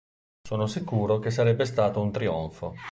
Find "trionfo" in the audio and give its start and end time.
2.11-2.73